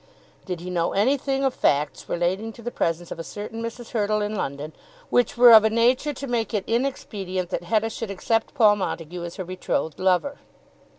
[0.47, 3.91] Did he know anything of facts relating to the presence of a certain Mrs.
[3.91, 4.73] Hurtle in London
[5.11, 9.23] which were of a nature to make it inexpedient that Hetta should accept Paul Montague
[9.23, 10.39] as her betrothed lover?